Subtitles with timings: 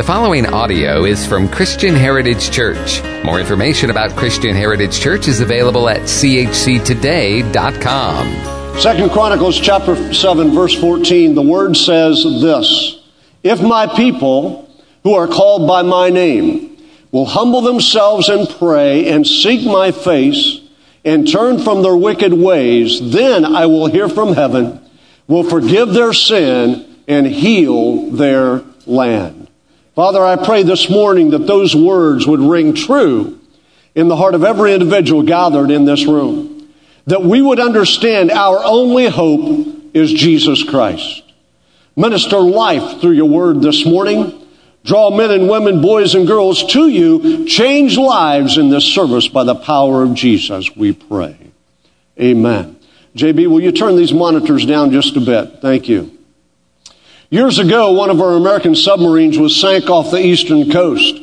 [0.00, 3.02] The following audio is from Christian Heritage Church.
[3.22, 6.88] More information about Christian Heritage Church is available at chctoday.com.
[8.80, 12.98] Second Chronicles chapter 7 verse 14, the word says this,
[13.42, 16.78] If my people who are called by my name
[17.12, 20.62] will humble themselves and pray and seek my face
[21.04, 24.80] and turn from their wicked ways, then I will hear from heaven,
[25.28, 29.39] will forgive their sin and heal their land.
[30.00, 33.38] Father, I pray this morning that those words would ring true
[33.94, 36.72] in the heart of every individual gathered in this room.
[37.04, 41.22] That we would understand our only hope is Jesus Christ.
[41.96, 44.42] Minister life through your word this morning.
[44.84, 47.44] Draw men and women, boys and girls to you.
[47.44, 51.36] Change lives in this service by the power of Jesus, we pray.
[52.18, 52.78] Amen.
[53.16, 55.60] JB, will you turn these monitors down just a bit?
[55.60, 56.19] Thank you.
[57.32, 61.14] Years ago, one of our American submarines was sank off the eastern coast.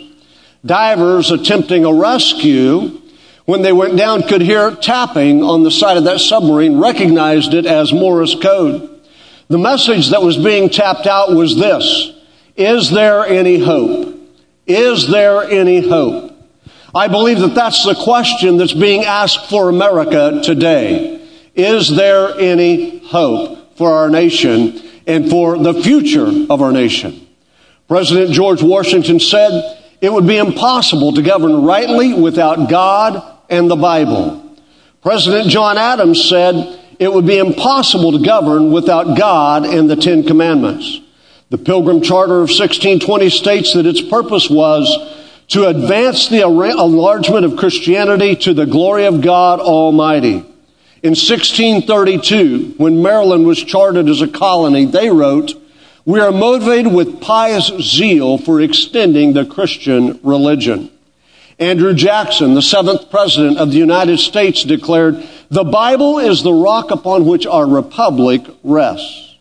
[0.66, 3.02] Divers attempting a rescue,
[3.44, 7.66] when they went down, could hear tapping on the side of that submarine, recognized it
[7.66, 9.02] as Morse code.
[9.50, 12.14] The message that was being tapped out was this
[12.56, 14.18] Is there any hope?
[14.66, 16.32] Is there any hope?
[16.96, 21.28] I believe that that's the question that's being asked for America today.
[21.54, 24.82] Is there any hope for our nation?
[25.08, 27.28] And for the future of our nation.
[27.88, 33.76] President George Washington said it would be impossible to govern rightly without God and the
[33.76, 34.56] Bible.
[35.02, 40.24] President John Adams said it would be impossible to govern without God and the Ten
[40.24, 41.00] Commandments.
[41.50, 44.86] The Pilgrim Charter of 1620 states that its purpose was
[45.50, 50.44] to advance the enlargement of Christianity to the glory of God Almighty.
[51.04, 55.54] In 1632, when Maryland was chartered as a colony, they wrote,
[56.06, 60.90] We are motivated with pious zeal for extending the Christian religion.
[61.60, 66.90] Andrew Jackson, the seventh president of the United States, declared, The Bible is the rock
[66.90, 69.36] upon which our republic rests.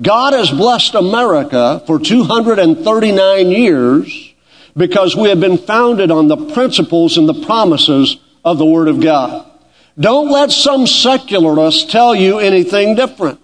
[0.00, 4.34] God has blessed America for 239 years
[4.76, 9.00] because we have been founded on the principles and the promises of the Word of
[9.00, 9.51] God.
[9.98, 13.40] Don't let some secularist tell you anything different.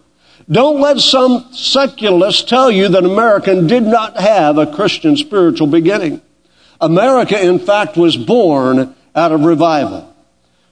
[0.51, 6.23] Don't let some secularist tell you that America did not have a Christian spiritual beginning.
[6.81, 10.15] America, in fact, was born out of revival.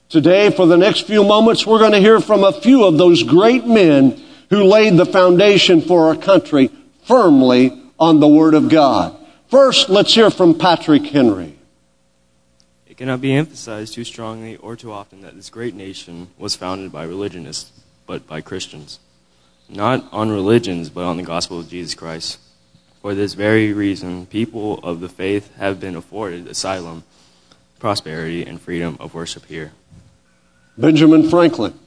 [0.09, 3.23] Today, for the next few moments, we're going to hear from a few of those
[3.23, 6.71] great men who laid the foundation for our country
[7.05, 9.15] firmly on the Word of God.
[9.49, 11.56] First, let's hear from Patrick Henry.
[12.97, 16.91] It cannot be emphasized too strongly or too often that this great nation was founded
[16.91, 17.71] by religionists,
[18.07, 18.97] but by Christians.
[19.69, 22.39] Not on religions, but on the gospel of Jesus Christ.
[23.03, 27.03] For this very reason, people of the faith have been afforded asylum,
[27.77, 29.73] prosperity, and freedom of worship here.
[30.75, 31.77] Benjamin Franklin.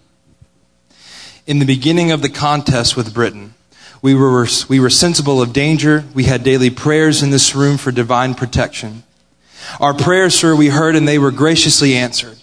[1.44, 3.54] In the beginning of the contest with Britain,
[4.00, 6.04] we were, we were sensible of danger.
[6.14, 9.02] We had daily prayers in this room for divine protection.
[9.78, 12.38] Our prayers, sir, we heard and they were graciously answered.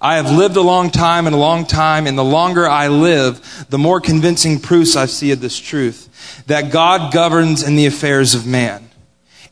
[0.00, 3.66] I have lived a long time and a long time, and the longer I live,
[3.68, 8.34] the more convincing proofs I see of this truth that God governs in the affairs
[8.34, 8.90] of man.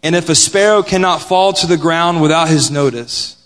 [0.02, 3.36] And if a sparrow cannot fall to the ground without his notice,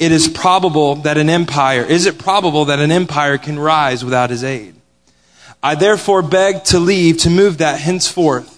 [0.00, 4.30] it is probable that an empire, is it probable that an empire can rise without
[4.30, 4.74] his aid?
[5.62, 8.57] I therefore beg to leave to move that henceforth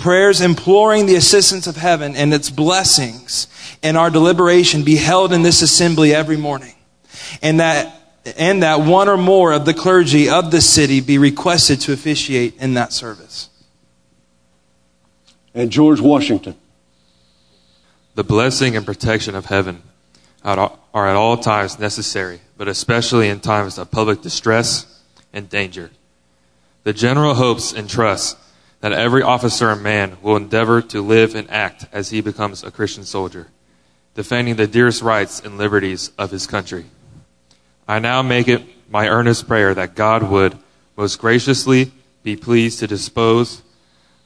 [0.00, 3.46] prayers imploring the assistance of heaven and its blessings
[3.82, 6.74] and our deliberation be held in this assembly every morning,
[7.42, 7.96] and that
[8.36, 12.56] and that one or more of the clergy of the city be requested to officiate
[12.60, 13.48] in that service.
[15.54, 16.56] And George Washington.
[18.14, 19.82] The blessing and protection of heaven
[20.44, 25.02] are at all times necessary, but especially in times of public distress
[25.32, 25.90] and danger.
[26.82, 28.36] The general hopes and trusts
[28.80, 32.70] that every officer and man will endeavor to live and act as he becomes a
[32.70, 33.48] Christian soldier
[34.14, 36.84] defending the dearest rights and liberties of his country.
[37.86, 40.58] I now make it my earnest prayer that God would
[40.96, 43.62] most graciously be pleased to dispose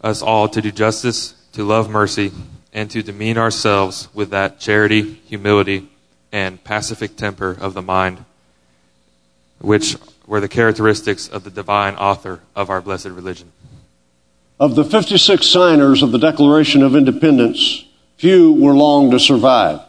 [0.01, 2.33] us all to do justice, to love mercy,
[2.73, 5.89] and to demean ourselves with that charity, humility,
[6.33, 8.25] and pacific temper of the mind,
[9.61, 9.97] which
[10.27, 13.53] were the characteristics of the divine author of our blessed religion.
[14.61, 17.85] Of the 56 signers of the Declaration of Independence,
[18.17, 19.81] Few were long to survive.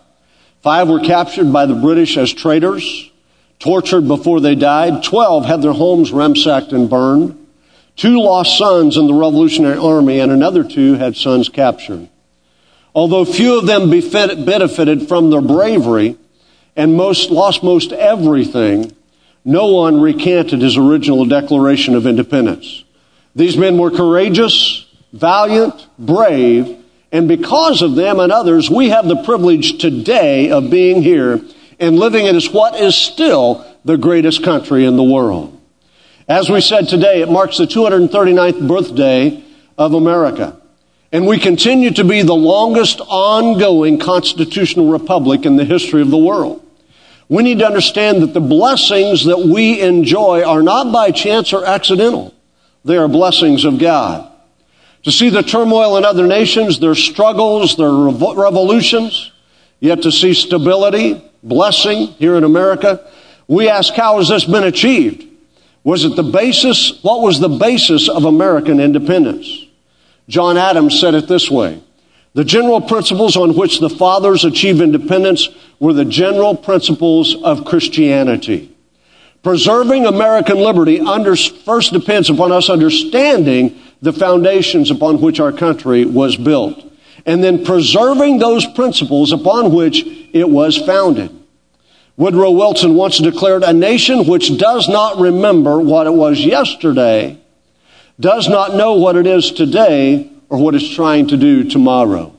[0.61, 3.11] Five were captured by the British as traitors,
[3.59, 5.03] tortured before they died.
[5.03, 7.47] Twelve had their homes ransacked and burned.
[7.95, 12.09] Two lost sons in the Revolutionary Army, and another two had sons captured.
[12.93, 16.17] Although few of them benefited from their bravery
[16.75, 18.95] and most lost most everything,
[19.45, 22.83] no one recanted his original Declaration of Independence.
[23.35, 29.23] These men were courageous, valiant, brave, and because of them and others, we have the
[29.23, 31.41] privilege today of being here
[31.79, 35.51] and living in what is still the greatest country in the world.
[36.27, 39.43] As we said today, it marks the 239th birthday
[39.77, 40.59] of America.
[41.11, 46.17] And we continue to be the longest ongoing constitutional republic in the history of the
[46.17, 46.65] world.
[47.29, 51.65] We need to understand that the blessings that we enjoy are not by chance or
[51.65, 52.34] accidental.
[52.85, 54.31] They are blessings of God.
[55.03, 59.31] To see the turmoil in other nations, their struggles, their revolutions,
[59.79, 63.07] yet to see stability, blessing here in America,
[63.47, 65.27] we ask, how has this been achieved?
[65.83, 67.03] Was it the basis?
[67.03, 69.65] What was the basis of American independence?
[70.27, 71.81] John Adams said it this way.
[72.33, 75.47] The general principles on which the fathers achieved independence
[75.79, 78.74] were the general principles of Christianity.
[79.45, 86.03] Preserving American liberty under, first depends upon us understanding the foundations upon which our country
[86.03, 86.83] was built,
[87.27, 90.03] and then preserving those principles upon which
[90.33, 91.29] it was founded.
[92.17, 97.39] Woodrow Wilson once declared, A nation which does not remember what it was yesterday
[98.19, 102.35] does not know what it is today or what it's trying to do tomorrow.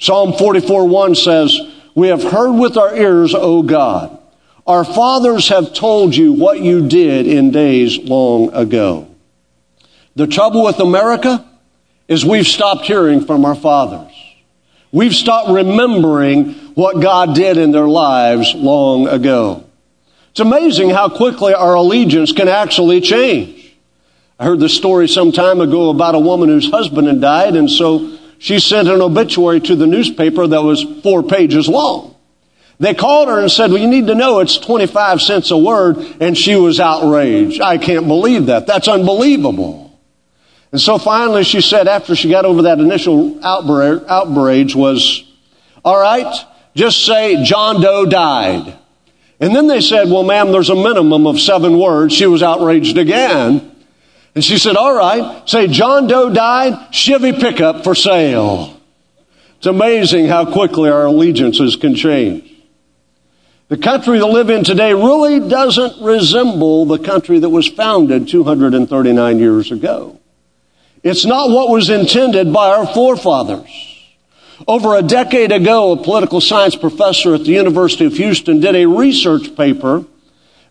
[0.00, 1.56] Psalm 44 1 says,
[1.94, 4.18] We have heard with our ears, O God.
[4.66, 9.08] Our fathers have told you what you did in days long ago.
[10.14, 11.44] The trouble with America
[12.06, 14.12] is we've stopped hearing from our fathers.
[14.92, 19.64] We've stopped remembering what God did in their lives long ago.
[20.30, 23.74] It's amazing how quickly our allegiance can actually change.
[24.38, 27.70] I heard this story some time ago about a woman whose husband had died, and
[27.70, 32.11] so she sent an obituary to the newspaper that was four pages long.
[32.82, 35.98] They called her and said, well, you need to know it's 25 cents a word.
[36.18, 37.60] And she was outraged.
[37.60, 38.66] I can't believe that.
[38.66, 39.96] That's unbelievable.
[40.72, 45.22] And so finally she said, after she got over that initial outrage, was,
[45.84, 46.44] all right,
[46.74, 48.76] just say John Doe died.
[49.38, 52.12] And then they said, well, ma'am, there's a minimum of seven words.
[52.12, 53.76] She was outraged again.
[54.34, 58.76] And she said, all right, say John Doe died, Chevy pickup for sale.
[59.58, 62.51] It's amazing how quickly our allegiances can change.
[63.72, 69.38] The country that live in today really doesn't resemble the country that was founded 239
[69.38, 70.20] years ago.
[71.02, 73.70] It's not what was intended by our forefathers.
[74.68, 78.84] Over a decade ago, a political science professor at the University of Houston did a
[78.84, 80.04] research paper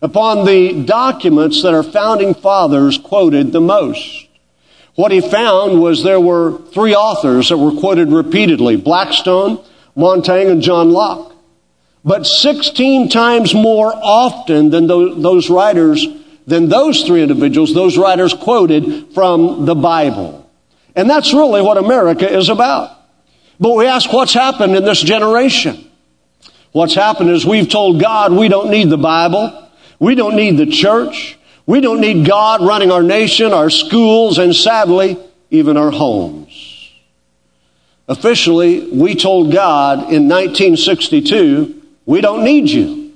[0.00, 4.28] upon the documents that our founding fathers quoted the most.
[4.94, 9.58] What he found was there were three authors that were quoted repeatedly, Blackstone,
[9.96, 11.31] Montaigne, and John Locke
[12.04, 16.06] but 16 times more often than those writers,
[16.46, 20.50] than those three individuals, those writers quoted from the Bible.
[20.96, 22.90] And that's really what America is about.
[23.60, 25.88] But we ask what's happened in this generation.
[26.72, 29.70] What's happened is we've told God we don't need the Bible.
[30.00, 31.38] We don't need the church.
[31.66, 35.16] We don't need God running our nation, our schools, and sadly,
[35.50, 36.90] even our homes.
[38.08, 43.12] Officially, we told God in 1962 we don't need you.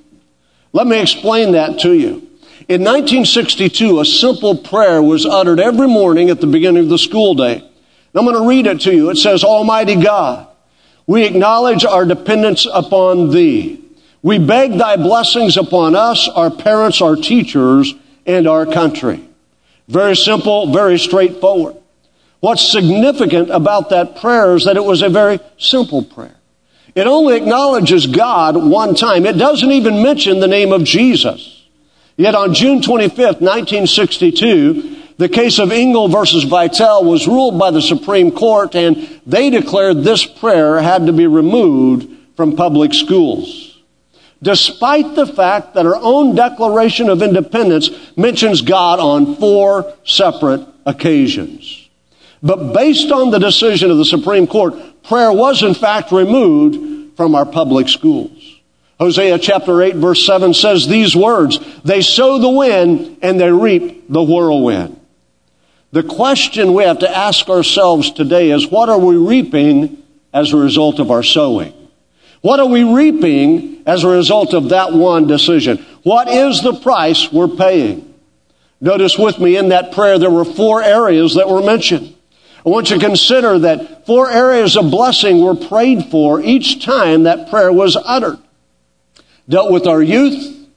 [0.72, 2.26] Let me explain that to you.
[2.68, 7.34] In 1962, a simple prayer was uttered every morning at the beginning of the school
[7.34, 7.62] day.
[8.14, 9.10] I'm going to read it to you.
[9.10, 10.48] It says, Almighty God,
[11.06, 13.82] we acknowledge our dependence upon Thee.
[14.22, 19.22] We beg Thy blessings upon us, our parents, our teachers, and our country.
[19.86, 21.76] Very simple, very straightforward.
[22.40, 26.35] What's significant about that prayer is that it was a very simple prayer.
[26.96, 29.26] It only acknowledges God one time.
[29.26, 31.64] It doesn't even mention the name of Jesus.
[32.16, 37.82] Yet on June 25th, 1962, the case of Engel versus Vitale was ruled by the
[37.82, 43.78] Supreme Court and they declared this prayer had to be removed from public schools.
[44.42, 51.88] Despite the fact that our own Declaration of Independence mentions God on four separate occasions.
[52.42, 54.74] But based on the decision of the Supreme Court,
[55.06, 58.60] prayer was in fact removed from our public schools.
[58.98, 64.08] Hosea chapter 8 verse 7 says these words, they sow the wind and they reap
[64.08, 65.00] the whirlwind.
[65.92, 70.56] The question we have to ask ourselves today is what are we reaping as a
[70.56, 71.72] result of our sowing?
[72.42, 75.84] What are we reaping as a result of that one decision?
[76.02, 78.14] What is the price we're paying?
[78.80, 82.15] Notice with me in that prayer there were four areas that were mentioned.
[82.66, 87.22] I want you to consider that four areas of blessing were prayed for each time
[87.22, 88.38] that prayer was uttered.
[89.48, 90.68] Dealt with our youth,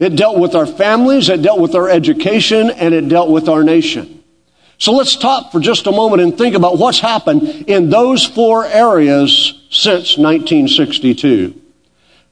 [0.00, 3.62] it dealt with our families, it dealt with our education, and it dealt with our
[3.62, 4.24] nation.
[4.78, 8.64] So let's stop for just a moment and think about what's happened in those four
[8.64, 11.54] areas since 1962.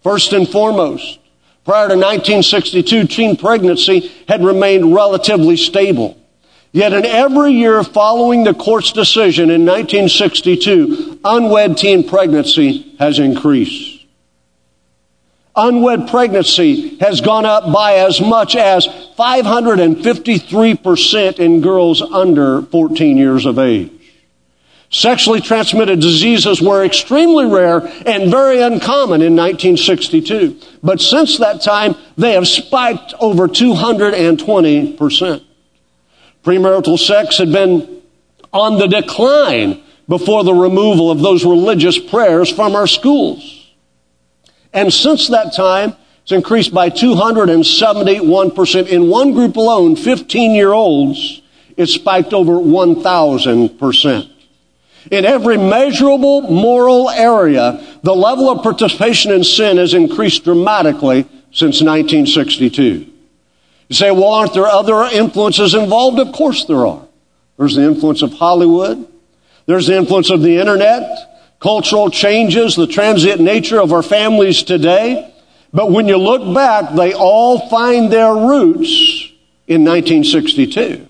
[0.02, 1.20] First and foremost,
[1.64, 6.20] prior to 1962, teen pregnancy had remained relatively stable.
[6.72, 13.96] Yet in every year following the court's decision in 1962, unwed teen pregnancy has increased
[15.56, 18.86] unwed pregnancy has gone up by as much as
[19.18, 23.90] 553% in girls under 14 years of age.
[24.88, 30.60] Sexually transmitted diseases were extremely rare and very uncommon in 1962.
[30.82, 35.42] But since that time, they have spiked over 220%.
[36.46, 38.02] Premarital sex had been
[38.52, 43.66] on the decline before the removal of those religious prayers from our schools.
[44.72, 48.86] And since that time, it's increased by 271%.
[48.86, 51.42] In one group alone, 15 year olds,
[51.76, 54.30] it spiked over 1,000%.
[55.10, 61.82] In every measurable moral area, the level of participation in sin has increased dramatically since
[61.82, 63.14] 1962.
[63.88, 66.18] You say, well, aren't there other influences involved?
[66.18, 67.06] Of course there are.
[67.56, 69.06] There's the influence of Hollywood.
[69.66, 75.32] There's the influence of the internet cultural changes, the transient nature of our families today.
[75.72, 79.32] But when you look back, they all find their roots
[79.66, 81.06] in 1962.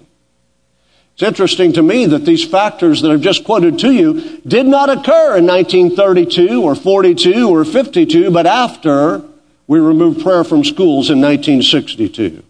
[1.15, 4.91] It's interesting to me that these factors that I've just quoted to you did not
[4.91, 9.23] occur in 1932 or 42 or 52, but after
[9.67, 12.43] we removed prayer from schools in 1962.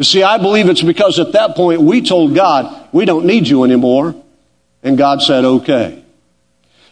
[0.00, 3.46] You see, I believe it's because at that point we told God, we don't need
[3.46, 4.14] you anymore.
[4.82, 6.02] And God said, okay.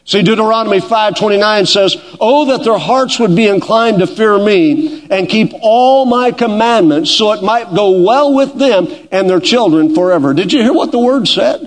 [0.05, 5.27] See, Deuteronomy 5.29 says, Oh, that their hearts would be inclined to fear me and
[5.27, 10.35] keep all my commandments so it might go well with them and their children forever.
[10.35, 11.67] Did you hear what the word said?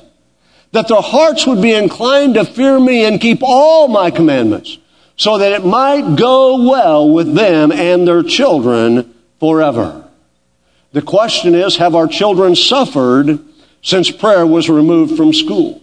[0.73, 4.77] That their hearts would be inclined to fear me and keep all my commandments
[5.17, 10.07] so that it might go well with them and their children forever.
[10.93, 13.39] The question is, have our children suffered
[13.81, 15.81] since prayer was removed from school?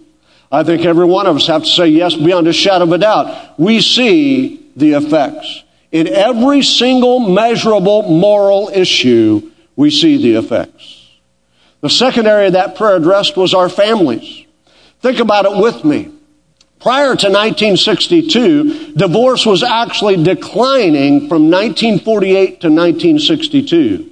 [0.51, 2.99] I think every one of us have to say yes beyond a shadow of a
[2.99, 3.59] doubt.
[3.59, 5.65] We see the effects.
[5.93, 11.07] In every single measurable moral issue, we see the effects.
[11.81, 14.45] The second area that prayer addressed was our families.
[15.01, 16.13] Think about it with me.
[16.81, 24.08] Prior to 1962, divorce was actually declining from 1948 to 1962.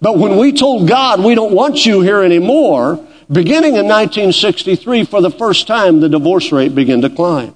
[0.00, 5.20] But when we told God we don't want you here anymore, Beginning in 1963, for
[5.20, 7.54] the first time, the divorce rate began to climb.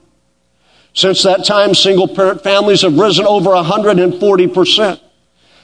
[0.93, 5.01] Since that time, single parent families have risen over 140%.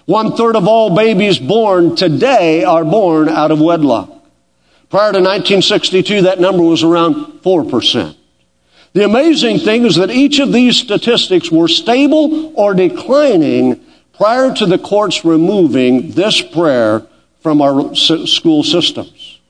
[0.06, 4.08] One third of all babies born today are born out of wedlock.
[4.88, 8.16] Prior to 1962, that number was around 4%.
[8.92, 13.80] The amazing thing is that each of these statistics were stable or declining
[14.20, 17.06] prior to the courts removing this prayer
[17.40, 19.40] from our school systems.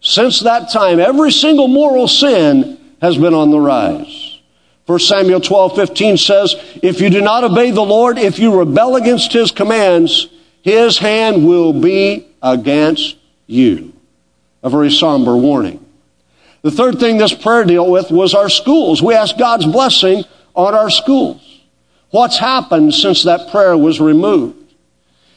[0.00, 4.38] Since that time, every single moral sin has been on the rise.
[4.86, 8.94] 1 Samuel 12, 15 says, If you do not obey the Lord, if you rebel
[8.94, 10.28] against his commands,
[10.62, 13.16] his hand will be against
[13.48, 13.92] you.
[14.62, 15.84] A very somber warning.
[16.62, 19.02] The third thing this prayer dealt with was our schools.
[19.02, 20.22] We asked God's blessing
[20.54, 21.49] on our schools.
[22.10, 24.56] What's happened since that prayer was removed?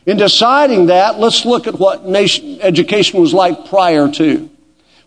[0.06, 4.50] In deciding that, let's look at what nation, education was like prior to.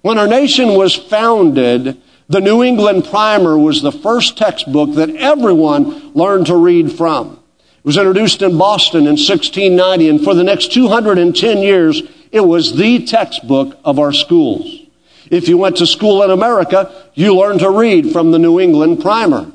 [0.00, 6.12] When our nation was founded, the New England Primer was the first textbook that everyone
[6.14, 7.32] learned to read from.
[7.78, 12.76] It was introduced in Boston in 1690, and for the next 210 years, it was
[12.76, 14.82] the textbook of our schools.
[15.30, 19.02] If you went to school in America, you learned to read from the New England
[19.02, 19.52] Primer.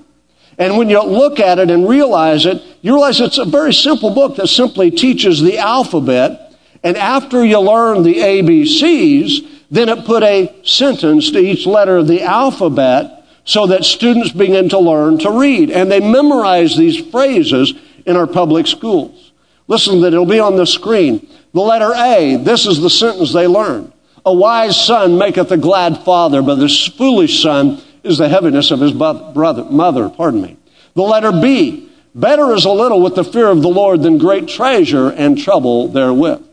[0.57, 4.13] And when you look at it and realize it, you realize it's a very simple
[4.13, 6.53] book that simply teaches the alphabet.
[6.83, 12.07] And after you learn the ABCs, then it put a sentence to each letter of
[12.07, 15.71] the alphabet so that students begin to learn to read.
[15.71, 17.73] And they memorize these phrases
[18.05, 19.31] in our public schools.
[19.67, 21.27] Listen that it'll be on the screen.
[21.53, 23.91] The letter A, this is the sentence they learn.
[24.25, 28.79] A wise son maketh a glad father, but the foolish son is the heaviness of
[28.79, 30.57] his brother, mother, pardon me.
[30.95, 34.47] The letter B, better is a little with the fear of the Lord than great
[34.47, 36.45] treasure and trouble therewith.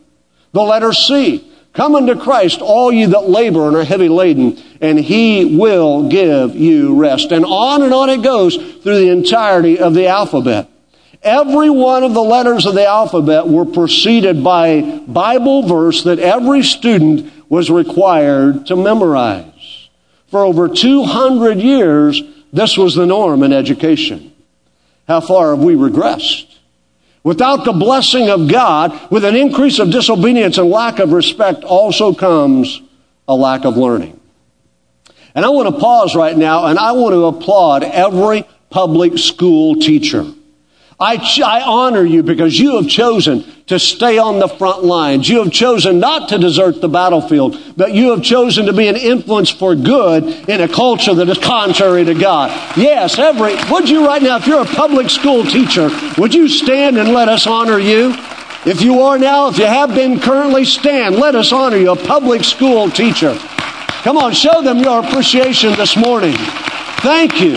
[0.51, 4.99] The letter C, Come unto Christ, all ye that labor and are heavy laden, and
[4.99, 7.31] He will give you rest.
[7.31, 10.67] And on and on it goes through the entirety of the alphabet.
[11.21, 16.63] Every one of the letters of the alphabet were preceded by Bible verse that every
[16.63, 19.45] student was required to memorize.
[20.31, 22.21] For over 200 years,
[22.53, 24.33] this was the norm in education.
[25.07, 26.45] How far have we regressed?
[27.23, 32.13] Without the blessing of God, with an increase of disobedience and lack of respect, also
[32.13, 32.81] comes
[33.27, 34.19] a lack of learning.
[35.35, 39.75] And I want to pause right now and I want to applaud every public school
[39.75, 40.25] teacher.
[41.01, 41.15] I,
[41.45, 45.29] I honor you because you have chosen to stay on the front lines.
[45.29, 48.97] You have chosen not to desert the battlefield, but you have chosen to be an
[48.97, 52.49] influence for good in a culture that is contrary to God.
[52.75, 56.97] Yes, every, would you right now, if you're a public school teacher, would you stand
[56.97, 58.13] and let us honor you?
[58.65, 61.15] If you are now, if you have been currently, stand.
[61.15, 63.37] Let us honor you, a public school teacher.
[64.03, 66.35] Come on, show them your appreciation this morning.
[67.01, 67.55] Thank you.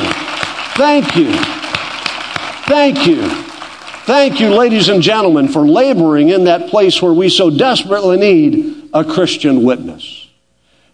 [0.77, 1.62] Thank you.
[2.67, 3.29] Thank you.
[4.05, 8.91] Thank you, ladies and gentlemen, for laboring in that place where we so desperately need
[8.93, 10.29] a Christian witness.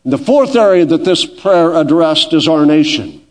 [0.04, 3.25] The fourth area that this prayer addressed is our nation.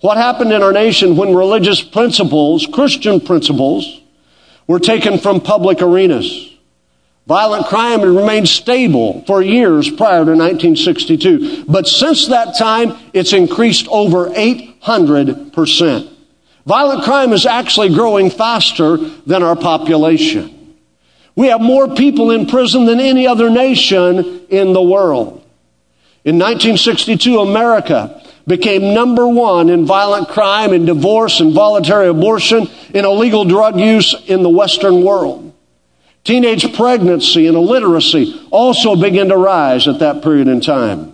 [0.00, 4.00] What happened in our nation when religious principles, Christian principles,
[4.66, 6.52] were taken from public arenas?
[7.26, 11.64] Violent crime had remained stable for years prior to 1962.
[11.64, 16.13] But since that time, it's increased over 800%.
[16.66, 20.76] Violent crime is actually growing faster than our population.
[21.36, 25.44] We have more people in prison than any other nation in the world.
[26.24, 33.04] In 1962, America became number one in violent crime, in divorce and voluntary abortion, in
[33.04, 35.52] illegal drug use in the Western world.
[36.22, 41.13] Teenage pregnancy and illiteracy also began to rise at that period in time.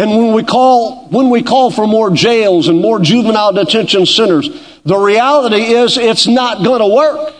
[0.00, 4.48] And when we call, when we call for more jails and more juvenile detention centers,
[4.82, 7.34] the reality is it's not going to work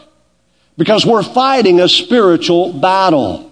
[0.76, 3.50] because we're fighting a spiritual battle.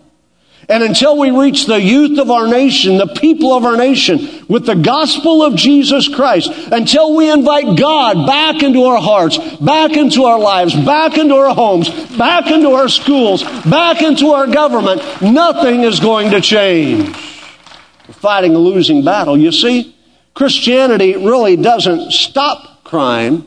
[0.68, 4.66] And until we reach the youth of our nation, the people of our nation, with
[4.66, 10.24] the gospel of Jesus Christ, until we invite God back into our hearts, back into
[10.24, 15.84] our lives, back into our homes, back into our schools, back into our government, nothing
[15.84, 17.27] is going to change.
[18.20, 19.36] Fighting a losing battle.
[19.36, 19.96] You see,
[20.34, 23.46] Christianity really doesn't stop crime.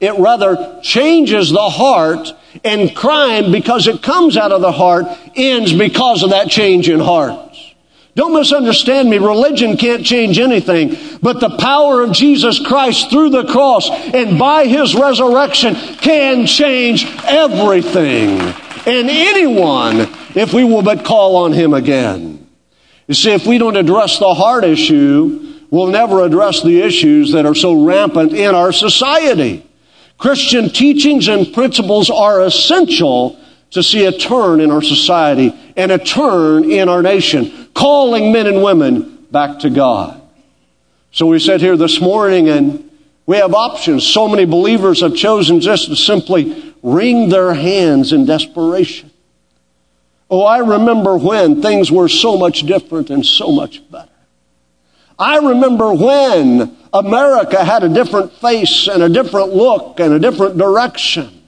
[0.00, 2.32] It rather changes the heart
[2.64, 7.00] and crime, because it comes out of the heart, ends because of that change in
[7.00, 7.74] hearts.
[8.14, 9.18] Don't misunderstand me.
[9.18, 14.66] Religion can't change anything, but the power of Jesus Christ through the cross and by
[14.66, 18.40] His resurrection can change everything
[18.86, 22.35] and anyone if we will but call on Him again.
[23.06, 27.46] You see, if we don't address the heart issue, we'll never address the issues that
[27.46, 29.64] are so rampant in our society.
[30.18, 33.38] Christian teachings and principles are essential
[33.70, 38.46] to see a turn in our society and a turn in our nation, calling men
[38.46, 40.20] and women back to God.
[41.12, 42.90] So we sit here this morning and
[43.26, 44.06] we have options.
[44.06, 49.10] So many believers have chosen just to simply wring their hands in desperation.
[50.28, 54.10] Oh, I remember when things were so much different and so much better.
[55.18, 60.58] I remember when America had a different face and a different look and a different
[60.58, 61.42] direction.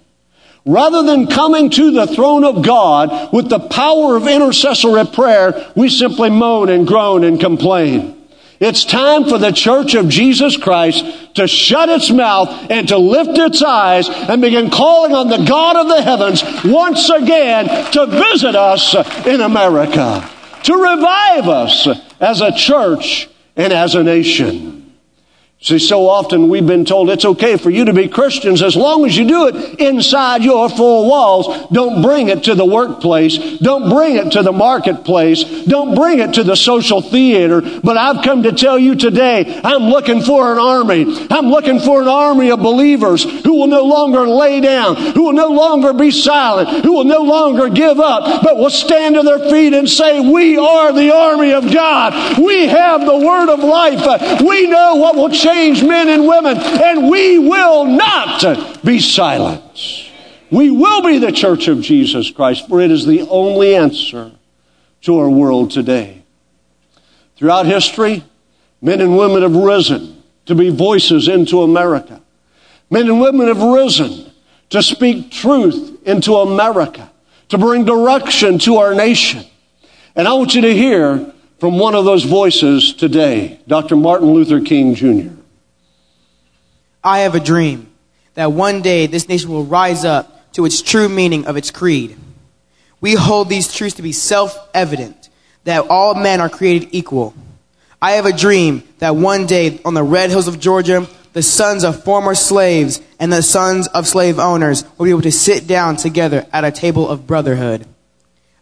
[0.64, 5.88] Rather than coming to the throne of God with the power of intercessory prayer, we
[5.88, 8.17] simply moan and groan and complain.
[8.60, 13.38] It's time for the church of Jesus Christ to shut its mouth and to lift
[13.38, 18.56] its eyes and begin calling on the God of the heavens once again to visit
[18.56, 18.94] us
[19.26, 20.28] in America,
[20.64, 24.77] to revive us as a church and as a nation.
[25.60, 29.04] See, so often we've been told it's okay for you to be Christians as long
[29.04, 31.66] as you do it inside your four walls.
[31.72, 33.58] Don't bring it to the workplace.
[33.58, 35.42] Don't bring it to the marketplace.
[35.64, 37.60] Don't bring it to the social theater.
[37.60, 41.26] But I've come to tell you today, I'm looking for an army.
[41.28, 45.32] I'm looking for an army of believers who will no longer lay down, who will
[45.32, 49.50] no longer be silent, who will no longer give up, but will stand to their
[49.50, 52.38] feet and say, we are the army of God.
[52.38, 54.40] We have the word of life.
[54.40, 60.10] We know what will change change men and women, and we will not be silent.
[60.50, 64.32] We will be the church of Jesus Christ, for it is the only answer
[65.02, 66.22] to our world today.
[67.36, 68.24] Throughout history,
[68.80, 72.20] men and women have risen to be voices into America.
[72.90, 74.32] Men and women have risen
[74.70, 77.10] to speak truth into America,
[77.50, 79.44] to bring direction to our nation.
[80.16, 83.96] And I want you to hear from one of those voices today, Dr.
[83.96, 85.37] Martin Luther King Jr.
[87.08, 87.90] I have a dream
[88.34, 92.18] that one day this nation will rise up to its true meaning of its creed.
[93.00, 95.30] We hold these truths to be self evident
[95.64, 97.32] that all men are created equal.
[98.02, 101.82] I have a dream that one day on the red hills of Georgia, the sons
[101.82, 105.96] of former slaves and the sons of slave owners will be able to sit down
[105.96, 107.86] together at a table of brotherhood.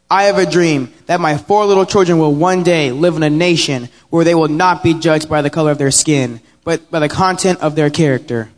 [0.09, 3.31] I have a dream that my four little children will one day live in a
[3.31, 6.99] nation where they will not be judged by the color of their skin, but by
[6.99, 8.51] the content of their character.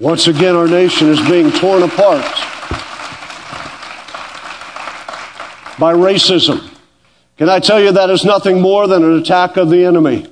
[0.00, 2.24] Once again, our nation is being torn apart
[5.78, 6.68] by racism.
[7.38, 10.26] Can I tell you that is nothing more than an attack of the enemy?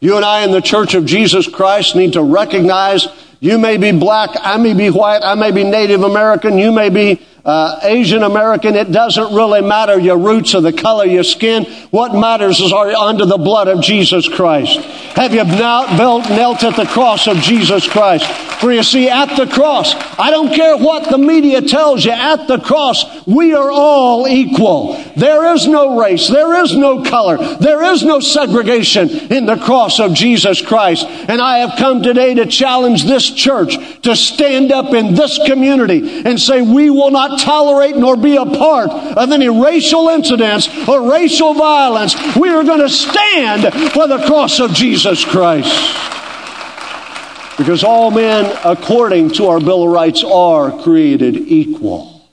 [0.00, 3.06] You and I in the Church of Jesus Christ need to recognize
[3.38, 6.88] you may be black, I may be white, I may be Native American, you may
[6.88, 11.22] be uh, Asian American, it doesn't really matter your roots or the color of your
[11.22, 11.64] skin.
[11.90, 14.80] What matters is are you under the blood of Jesus Christ?
[15.14, 15.90] Have you knelt,
[16.28, 18.26] knelt at the cross of Jesus Christ?
[18.60, 22.48] For you see, at the cross, I don't care what the media tells you, at
[22.48, 24.94] the cross, we are all equal.
[25.14, 30.00] There is no race, there is no color, there is no segregation in the cross
[30.00, 31.06] of Jesus Christ.
[31.06, 36.22] And I have come today to challenge this church to stand up in this community
[36.24, 41.10] and say, we will not tolerate nor be a part of any racial incidents or
[41.10, 42.14] racial violence.
[42.36, 45.72] We are going to stand for the cross of Jesus Christ.
[47.58, 52.28] Because all men, according to our Bill of Rights, are created equal.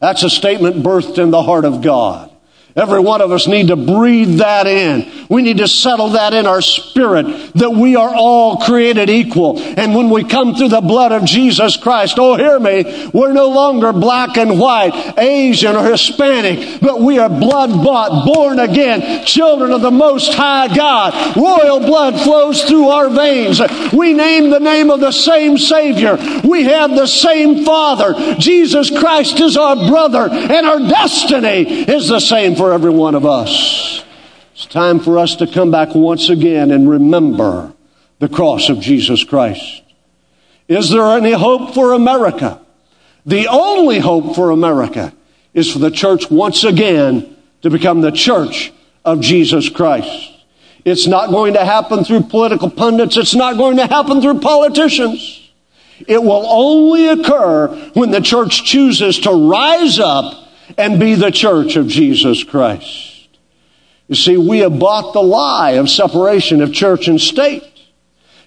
[0.00, 2.30] That's a statement birthed in the heart of God.
[2.74, 5.10] Every one of us need to breathe that in.
[5.28, 9.58] We need to settle that in our spirit that we are all created equal.
[9.58, 13.48] And when we come through the blood of Jesus Christ, oh, hear me, we're no
[13.48, 19.72] longer black and white, Asian or Hispanic, but we are blood bought, born again, children
[19.72, 21.36] of the Most High God.
[21.36, 23.60] Royal blood flows through our veins.
[23.92, 26.16] We name the name of the same Savior.
[26.44, 28.36] We have the same Father.
[28.38, 33.14] Jesus Christ is our brother, and our destiny is the same for for every one
[33.14, 34.02] of us.
[34.56, 37.74] It's time for us to come back once again and remember
[38.20, 39.82] the cross of Jesus Christ.
[40.66, 42.58] Is there any hope for America?
[43.26, 45.12] The only hope for America
[45.52, 48.72] is for the church once again to become the church
[49.04, 50.32] of Jesus Christ.
[50.86, 53.18] It's not going to happen through political pundits.
[53.18, 55.50] It's not going to happen through politicians.
[56.08, 61.76] It will only occur when the church chooses to rise up and be the church
[61.76, 63.15] of Jesus Christ.
[64.08, 67.64] You see, we have bought the lie of separation of church and state.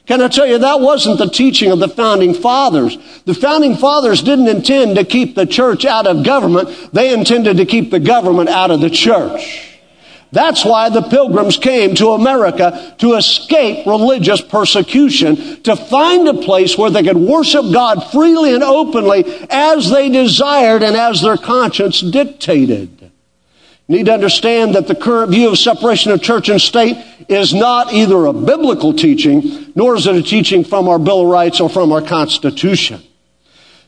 [0.05, 2.97] Can I tell you, that wasn't the teaching of the founding fathers.
[3.25, 6.69] The founding fathers didn't intend to keep the church out of government.
[6.91, 9.69] They intended to keep the government out of the church.
[10.31, 16.77] That's why the pilgrims came to America to escape religious persecution, to find a place
[16.77, 21.99] where they could worship God freely and openly as they desired and as their conscience
[22.01, 22.98] dictated.
[23.89, 26.95] You need to understand that the current view of separation of church and state
[27.27, 31.27] is not either a biblical teaching, nor is it a teaching from our Bill of
[31.27, 33.01] Rights or from our Constitution.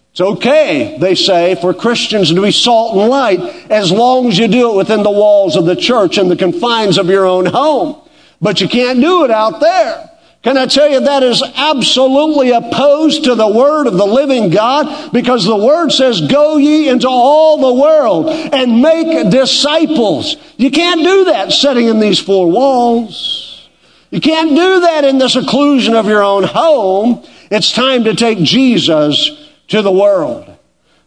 [0.10, 4.48] It's okay, they say, for Christians to be salt and light as long as you
[4.48, 8.02] do it within the walls of the church and the confines of your own home.
[8.42, 10.11] But you can't do it out there.
[10.44, 15.14] Can I tell you that is absolutely opposed to the word of the living God?
[15.14, 20.36] Because the word says, go ye into all the world and make disciples.
[20.58, 23.70] You can't do that sitting in these four walls.
[24.10, 27.24] You can't do that in the seclusion of your own home.
[27.52, 29.30] It's time to take Jesus
[29.68, 30.46] to the world.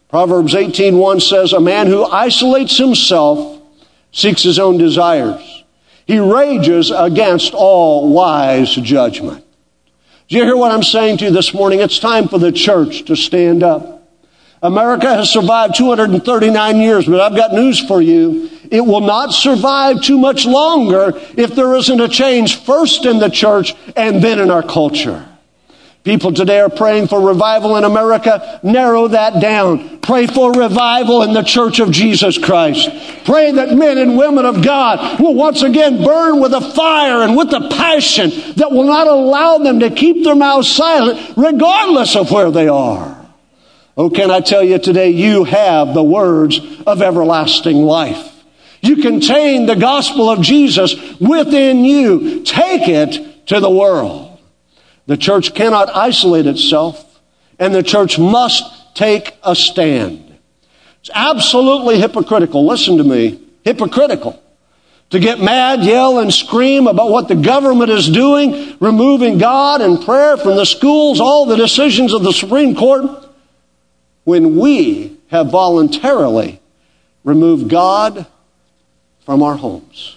[0.09, 3.59] Proverbs 18:1 says, "A man who isolates himself
[4.11, 5.54] seeks his own desires.
[6.05, 9.43] He rages against all wise judgment."
[10.27, 11.81] Do you hear what I'm saying to you this morning?
[11.81, 14.07] It's time for the church to stand up.
[14.63, 18.49] America has survived 239 years, but I've got news for you.
[18.71, 23.29] It will not survive too much longer if there isn't a change first in the
[23.29, 25.23] church and then in our culture.
[26.05, 28.59] People today are praying for revival in America.
[28.61, 29.97] Narrow that down.
[30.01, 32.87] Pray for revival in the church of Jesus Christ.
[33.25, 37.35] Pray that men and women of God will once again burn with a fire and
[37.35, 42.29] with a passion that will not allow them to keep their mouths silent regardless of
[42.29, 43.25] where they are.
[43.97, 48.31] Oh, can I tell you today, you have the words of everlasting life.
[48.79, 52.43] You contain the gospel of Jesus within you.
[52.43, 54.24] Take it to the world.
[55.07, 57.19] The church cannot isolate itself,
[57.59, 60.37] and the church must take a stand.
[61.01, 62.65] It's absolutely hypocritical.
[62.65, 63.39] Listen to me.
[63.63, 64.41] Hypocritical
[65.11, 70.03] to get mad, yell, and scream about what the government is doing, removing God and
[70.03, 73.05] prayer from the schools, all the decisions of the Supreme Court,
[74.23, 76.59] when we have voluntarily
[77.23, 78.25] removed God
[79.25, 80.14] from our homes.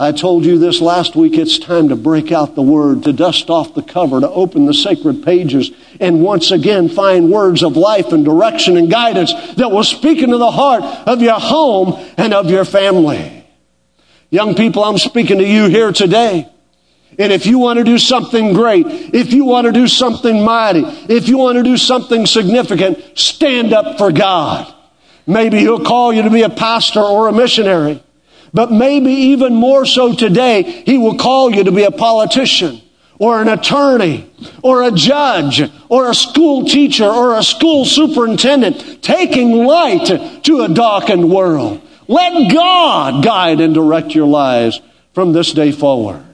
[0.00, 1.36] I told you this last week.
[1.36, 4.72] It's time to break out the Word, to dust off the cover, to open the
[4.72, 9.84] sacred pages, and once again find words of life and direction and guidance that will
[9.84, 13.46] speak into the heart of your home and of your family.
[14.30, 16.50] Young people, I'm speaking to you here today.
[17.18, 20.80] And if you want to do something great, if you want to do something mighty,
[20.82, 24.72] if you want to do something significant, stand up for God.
[25.26, 28.02] Maybe He'll call you to be a pastor or a missionary.
[28.52, 32.80] But maybe even more so today, He will call you to be a politician
[33.18, 34.30] or an attorney
[34.62, 40.68] or a judge or a school teacher or a school superintendent, taking light to a
[40.68, 41.82] darkened world.
[42.08, 44.80] Let God guide and direct your lives
[45.12, 46.24] from this day forward.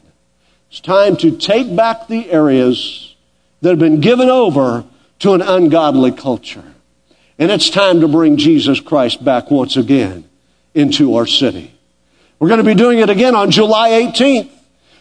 [0.71, 3.15] It's time to take back the areas
[3.61, 4.85] that have been given over
[5.19, 6.65] to an ungodly culture.
[7.39, 10.25] And it's time to bring Jesus Christ back once again
[10.75, 11.76] into our city.
[12.39, 14.51] We're going to be doing it again on July 18th.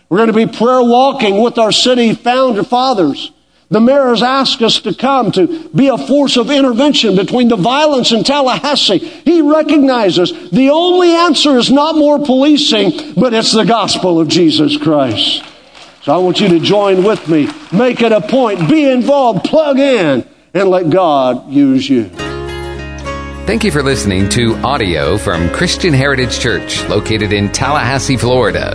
[0.09, 3.31] We're going to be prayer walking with our city founder fathers.
[3.69, 7.55] The mayor has asked us to come to be a force of intervention between the
[7.55, 8.99] violence in Tallahassee.
[8.99, 14.77] He recognizes the only answer is not more policing, but it's the gospel of Jesus
[14.77, 15.43] Christ.
[16.03, 17.49] So I want you to join with me.
[17.73, 18.69] Make it a point.
[18.69, 19.45] Be involved.
[19.45, 22.24] Plug in and let God use you.
[23.45, 28.73] Thank you for listening to audio from Christian Heritage Church, located in Tallahassee, Florida.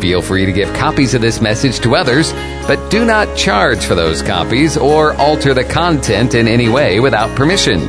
[0.00, 2.32] Feel free to give copies of this message to others,
[2.66, 7.36] but do not charge for those copies or alter the content in any way without
[7.36, 7.80] permission.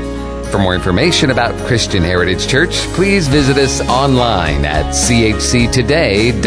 [0.52, 6.40] For more information about Christian Heritage Church, please visit us online at chctoday.com.